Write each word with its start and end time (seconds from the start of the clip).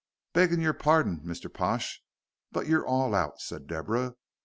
"Beggin' 0.33 0.61
your 0.61 0.73
parding, 0.73 1.19
Mr. 1.19 1.53
Pash, 1.53 2.01
but 2.51 2.65
you're 2.65 2.87
all 2.87 3.13
out," 3.13 3.39
said 3.39 3.67
Deborah. 3.67 4.15